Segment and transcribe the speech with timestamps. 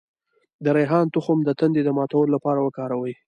[0.63, 3.13] د ریحان تخم د تندې د ماتولو لپاره وکاروئ